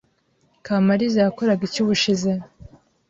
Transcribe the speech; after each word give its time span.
Kamaliza 0.65 1.19
yakoraga 1.25 1.61
iki 1.67 1.79
ubushize? 1.83 2.31